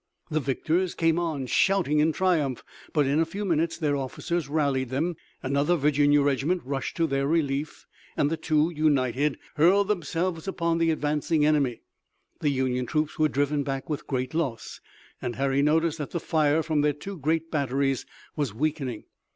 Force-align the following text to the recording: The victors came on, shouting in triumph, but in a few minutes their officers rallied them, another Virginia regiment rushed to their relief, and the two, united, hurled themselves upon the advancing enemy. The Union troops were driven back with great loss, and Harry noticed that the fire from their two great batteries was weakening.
The 0.31 0.39
victors 0.39 0.95
came 0.95 1.19
on, 1.19 1.45
shouting 1.45 1.99
in 1.99 2.11
triumph, 2.11 2.63
but 2.91 3.05
in 3.05 3.19
a 3.19 3.23
few 3.25 3.45
minutes 3.45 3.77
their 3.77 3.95
officers 3.95 4.49
rallied 4.49 4.89
them, 4.89 5.15
another 5.43 5.75
Virginia 5.75 6.23
regiment 6.23 6.63
rushed 6.65 6.97
to 6.97 7.05
their 7.05 7.27
relief, 7.27 7.85
and 8.17 8.27
the 8.31 8.35
two, 8.35 8.71
united, 8.75 9.37
hurled 9.57 9.89
themselves 9.89 10.47
upon 10.47 10.79
the 10.79 10.89
advancing 10.89 11.45
enemy. 11.45 11.81
The 12.39 12.49
Union 12.49 12.87
troops 12.87 13.19
were 13.19 13.29
driven 13.29 13.61
back 13.61 13.91
with 13.91 14.07
great 14.07 14.33
loss, 14.33 14.81
and 15.21 15.35
Harry 15.35 15.61
noticed 15.61 15.99
that 15.99 16.09
the 16.09 16.19
fire 16.19 16.63
from 16.63 16.81
their 16.81 16.93
two 16.93 17.19
great 17.19 17.51
batteries 17.51 18.07
was 18.35 18.55
weakening. 18.55 19.03